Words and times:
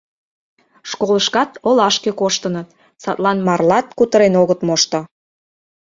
Школышкат 0.89 1.51
олашке 1.67 2.11
коштыныт, 2.19 2.67
садлан 3.03 3.37
марлат 3.47 3.87
кутырен 3.97 4.33
огыт 4.41 4.59
мошто. 4.67 4.99